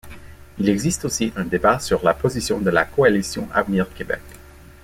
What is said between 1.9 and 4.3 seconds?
la position de la Coalition avenir Québec.